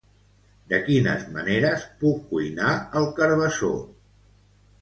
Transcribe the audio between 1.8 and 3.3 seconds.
puc cuinar el